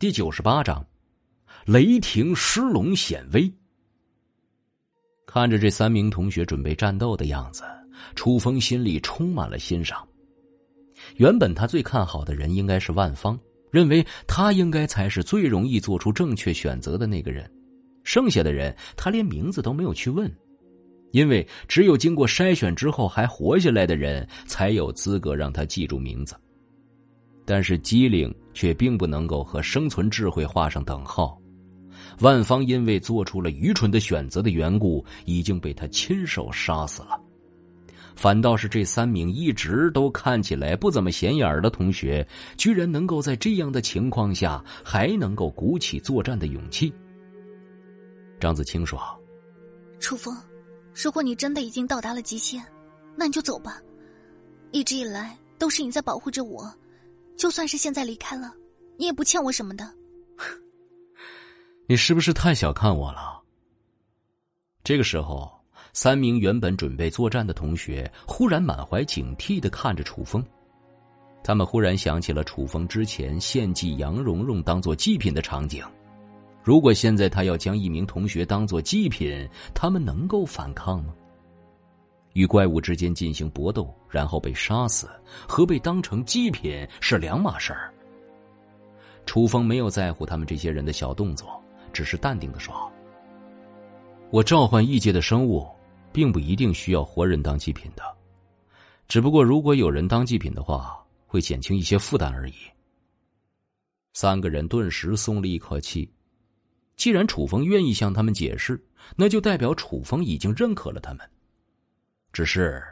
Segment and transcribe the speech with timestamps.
[0.00, 0.86] 第九十八章，
[1.66, 3.52] 雷霆狮龙显威。
[5.26, 7.64] 看着这三名同学准备战斗的样子，
[8.14, 10.06] 楚风心里充满了欣赏。
[11.16, 13.36] 原本他最看好的人应该是万方，
[13.72, 17.50] 认为他应该才是最容易做出正确选择的那个人。
[18.04, 20.32] 剩下的人，他连名字都没有去问，
[21.10, 26.36] 因为只有经过筛选之后还活下来的人，才有资格让他记住名字。
[27.48, 31.40] 但是机灵却并不能够和生存智慧画上等号。
[32.20, 37.18] 万方因为做出了愚蠢的选择的缘故，已经被他亲手杀死了。
[38.14, 42.26] 反倒是这三名一直都看起来不怎么显眼的同学，
[42.58, 46.92] 居然能够在这样的情况下还能够鼓起作战的勇气。
[48.38, 49.00] 张子清说
[49.98, 50.36] ：“楚风，
[50.94, 52.62] 如果你真的已经到达了极限，
[53.16, 53.80] 那你就走吧。
[54.70, 56.70] 一直以来都是你在保护着我。”
[57.38, 58.52] 就算是现在离开了，
[58.98, 59.88] 你也不欠我什么的。
[61.88, 63.40] 你是不是太小看我了？
[64.82, 65.48] 这个时候，
[65.92, 70.44] 三名原本准备作战的同学忽然满怀警惕的看着楚风，
[71.44, 75.84] 他们忽然想起了楚风之前献祭杨蓉蓉当做祭品的场景。
[76.64, 81.14] 如果现在他要将一名同学当做祭品，他们能够反抗吗？
[82.38, 85.10] 与怪物之间进行搏斗，然后被杀死，
[85.48, 87.92] 和被当成祭品是两码事儿。
[89.26, 91.60] 楚风没有在乎他们这些人的小动作，
[91.92, 92.72] 只是淡定的说
[94.30, 95.66] ：“我召唤异界的生物，
[96.12, 98.04] 并不一定需要活人当祭品的，
[99.08, 102.54] 只不过如果有人当祭品的话，会减轻一些负担而已。”
[104.14, 106.08] 三个人顿时松了一口气。
[106.94, 108.80] 既然楚风愿意向他们解释，
[109.16, 111.28] 那就代表楚风已经认可了他们。
[112.32, 112.82] 只是，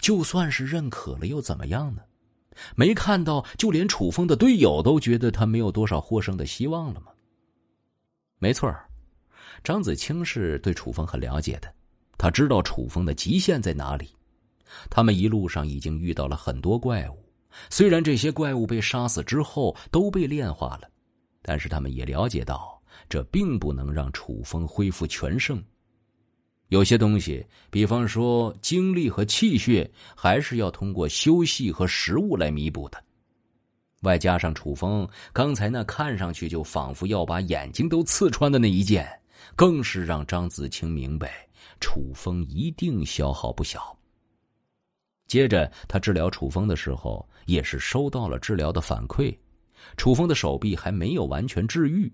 [0.00, 2.02] 就算是认可了又怎么样呢？
[2.76, 7.06] 没看到，就连楚风的队友都觉得他没有多少获胜的希望了吗？
[8.38, 8.74] 没错，
[9.64, 11.72] 张子清是对楚风很了解的，
[12.18, 14.10] 他知道楚风的极限在哪里。
[14.90, 17.18] 他们一路上已经遇到了很多怪物，
[17.70, 20.88] 虽然这些怪物被杀死之后都被炼化了，
[21.42, 25.62] 但是他们也了解到，这并不能让楚风恢复全胜。
[26.70, 33.04] 有些东西，比方说精力和气血，还是要通过休息和食物来弥补的。
[34.02, 39.06] 外加上楚风刚才那看上去就仿佛要把眼睛都刺穿的那一剑，
[39.56, 41.46] 更是让张子清明白
[41.80, 43.94] 楚风一定消耗不小。
[45.26, 49.36] 接着，他治疗楚风的时候，也是收到了治疗的反馈，
[49.96, 52.10] 楚风的手臂还没有完全治愈，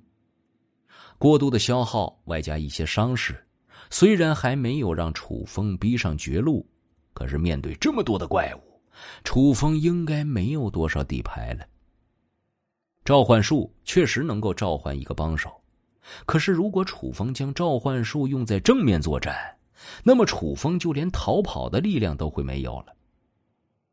[1.19, 3.46] 过度的消耗外加一些伤势。
[3.91, 6.67] 虽然还没有让楚风逼上绝路，
[7.13, 8.81] 可是面对这么多的怪物，
[9.25, 11.65] 楚风应该没有多少底牌了。
[13.05, 15.51] 召唤术确实能够召唤一个帮手，
[16.27, 19.35] 可是如果楚风将召唤术用在正面作战，
[20.03, 22.87] 那么楚风就连逃跑的力量都会没有了。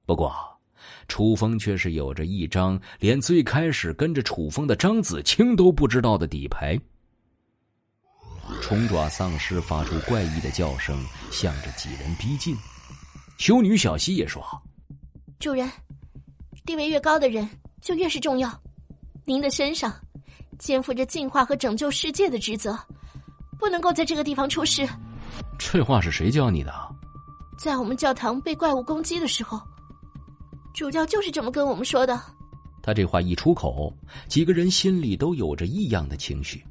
[0.06, 0.34] 不过，
[1.08, 6.80] 楚风却是有着一张连最开始跟着楚风的张子清都不知道的底牌。
[8.62, 12.56] 虫爪丧尸发出怪异的叫声，向着几人逼近。
[13.38, 14.44] 修女小溪也说
[15.40, 15.70] ：“主人，
[16.66, 17.50] 地位越高的人
[17.82, 18.52] 就越是重要。
[19.26, 19.94] 您的身上
[20.60, 22.78] 肩负着净化和拯救世界的职责，
[23.58, 24.88] 不能够在这个地方出事。”
[25.58, 26.74] 这话是谁教你的？
[27.58, 29.62] 在我们教堂被怪物攻击的时候，
[30.74, 32.20] 主教就是这么跟我们说的。
[32.82, 33.94] 他这话一出口，
[34.28, 36.64] 几个人心里都有着异样的情绪。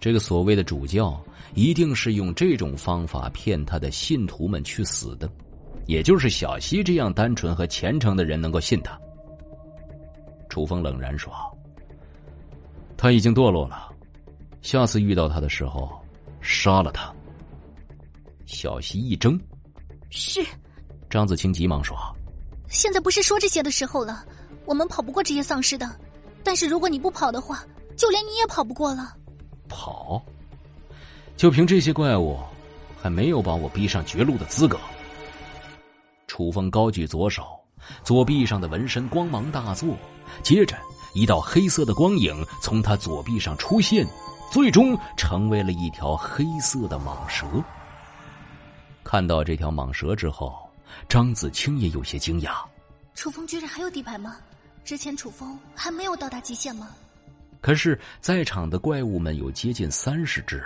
[0.00, 1.22] 这个所谓的主教，
[1.54, 5.30] 一定是用这种方法骗他的信徒们去死的，
[5.86, 8.98] 也就是小西这样单纯和虔诚的人能够信他。
[10.48, 11.30] 楚风冷然说
[12.96, 13.92] ：“他已经堕落了，
[14.62, 15.90] 下次遇到他的时候，
[16.40, 17.14] 杀了他。”
[18.46, 19.38] 小溪一怔
[20.08, 20.42] ：“是。”
[21.10, 21.94] 张子清急忙说
[22.68, 24.24] ：“现在不是说这些的时候了，
[24.64, 25.88] 我们跑不过这些丧尸的，
[26.42, 27.62] 但是如果你不跑的话，
[27.96, 29.14] 就连你也跑不过了。”
[29.70, 30.20] 跑，
[31.36, 32.38] 就凭这些怪物，
[33.00, 34.78] 还没有把我逼上绝路的资格。
[36.26, 37.58] 楚风高举左手，
[38.04, 39.96] 左臂上的纹身光芒大作，
[40.42, 40.76] 接着
[41.14, 44.06] 一道黑色的光影从他左臂上出现，
[44.52, 47.46] 最终成为了一条黑色的蟒蛇。
[49.02, 50.68] 看到这条蟒蛇之后，
[51.08, 52.64] 张子清也有些惊讶：
[53.14, 54.36] 楚风居然还有底牌吗？
[54.84, 56.88] 之前楚风还没有到达极限吗？
[57.60, 60.64] 可是，在场的怪物们有接近三十只，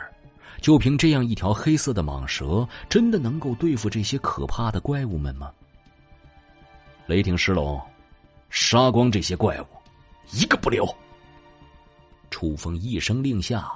[0.61, 5.50] 就凭这样一条黑色的蟒蛇，真的能够对付这些可怕的怪物们吗？
[7.06, 7.81] 雷霆狮龙，
[8.49, 9.67] 杀光这些怪物，
[10.31, 10.87] 一个不留！
[12.31, 13.69] 楚风一声令下，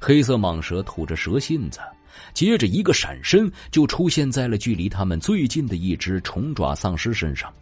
[0.00, 1.78] 黑色蟒蛇吐着蛇信子，
[2.34, 7.52] 接着一个闪身就出现在了距离他们最近的一只虫爪丧尸身上，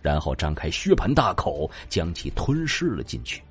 [0.00, 3.42] 然后张开血盆大口将其吞噬了进去。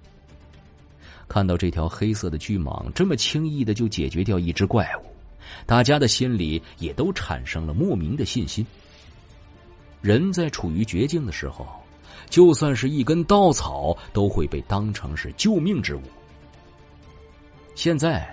[1.28, 5.06] 看到这条黑色的巨蟒这么轻易的就解决掉一只怪物，
[5.66, 8.66] 大家的心里也都产生了莫名的信心。
[10.02, 11.68] 人在处于绝境的时候，
[12.30, 16.02] 就算是一根稻草都会被当成是救命之物。
[17.76, 18.28] 现在，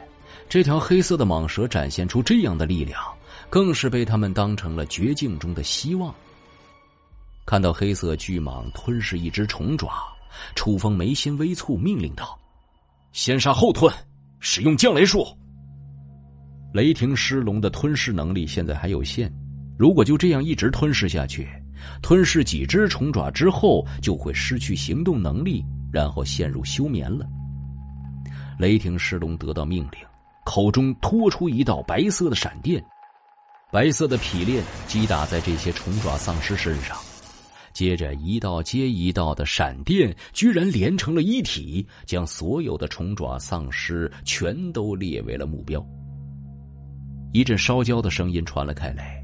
[0.49, 3.02] 这条黑色的蟒蛇展现出这样的力量，
[3.50, 6.14] 更是被他们当成了绝境中的希望。
[7.44, 9.91] 看到黑色巨蟒吞噬一只虫爪，
[10.55, 12.38] 楚风眉心微蹙，命令道。
[13.14, 13.94] 先杀后吞，
[14.40, 15.25] 使用降雷术。
[16.72, 19.32] 雷霆狮龙的吞噬能力现在还有限，
[19.78, 21.49] 如果就这样一直吞噬下去，
[22.02, 27.25] 吞噬几只虫爪之后就会失去行动能力，然后陷入休眠了。
[28.58, 30.00] 雷霆狮龙得到命令，
[30.44, 32.84] 口中拖出一道白色的闪电，
[33.70, 36.99] 白色的劈链击打在这些虫爪丧尸身上。
[37.74, 45.84] 接着，一道接一道的闪电居然连成了一体，将所有的虫爪丧尸全都列为了目标。
[47.32, 49.20] 一阵烧焦的声音传了开来，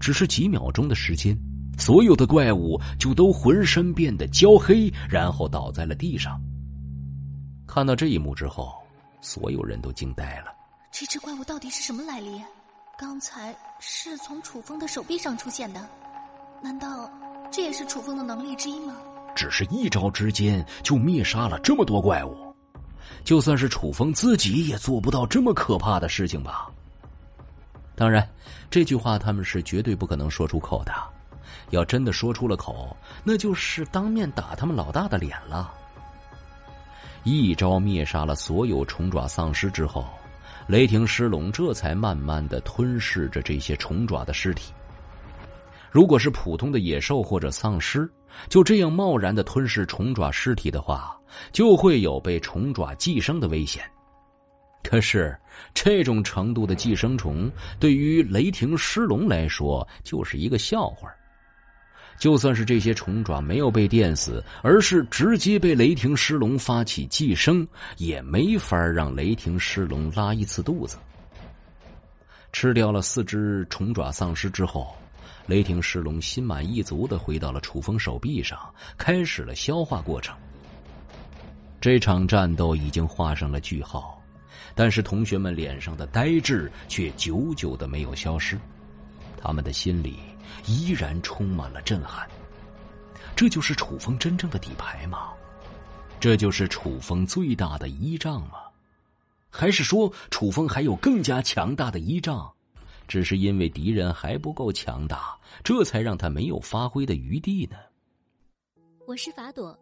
[0.00, 1.38] 只是几秒钟的时间，
[1.78, 6.42] 所有的怪物就都浑身变得焦黑，然后倒在了地上。
[7.68, 8.74] 看到这一幕之后，
[9.20, 10.46] 所有人都惊呆了。
[10.90, 12.42] 这只怪物到底是什么来历？
[12.98, 15.88] 刚才是从楚风的手臂上出现的，
[16.60, 17.08] 难道？
[17.52, 18.96] 这也是楚风的能力之一吗？
[19.36, 22.34] 只是一招之间就灭杀了这么多怪物，
[23.24, 26.70] 就算是楚风自己也做不到这么可怕的事情吧。
[27.94, 28.26] 当然，
[28.70, 30.92] 这句话他们是绝对不可能说出口的。
[31.70, 35.72] 要真的说出了口，那就是当面打他们老大的脸了。
[37.22, 40.06] 一招灭杀了所有虫爪丧尸之后，
[40.66, 44.72] 雷霆狮龙这才慢慢的吞噬着这些虫爪的尸体。
[45.92, 48.10] 如果是普通的野兽或者丧尸，
[48.48, 51.14] 就这样贸然的吞噬虫爪尸体的话，
[51.52, 53.84] 就会有被虫爪寄生的危险。
[54.82, 55.38] 可是
[55.74, 61.10] 这种程度的寄生虫，对于雷霆狮龙来说就是一个笑话。
[62.18, 67.68] 就算是这些虫爪没有被电死，而是直接被雷霆狮龙发起寄生，
[67.98, 70.96] 也没法让雷霆狮龙拉一次肚子。
[72.50, 74.96] 吃掉了四只虫爪丧尸之后。
[75.46, 78.58] 雷霆狮龙心满意足的回到了楚风手臂上，
[78.96, 80.36] 开始了消化过程。
[81.80, 84.22] 这场战斗已经画上了句号，
[84.74, 88.56] 但是同学们脸上的呆滞却久久的没有消失，
[89.36, 90.18] 他们的心里
[90.64, 92.24] 依然充满了震撼。
[93.34, 95.30] 这就是楚风真正的底牌吗？
[96.20, 98.58] 这就是楚风最大的依仗吗？
[99.50, 102.50] 还是说楚风还有更加强大的依仗？
[103.08, 107.76] 只是因为敌人还不够强大，这才让他没有发挥的余地呢。
[109.06, 109.78] 我是法朵，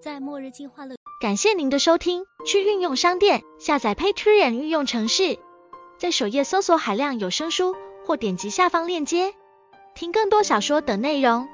[0.00, 0.96] 在末日进化论。
[1.20, 5.38] 感谢您的收听，去运用商店下载 Patreon 运用城市，
[5.98, 9.34] 在首页搜索海量有声书，或点击下方链接
[9.94, 11.48] 听更多小说等内容。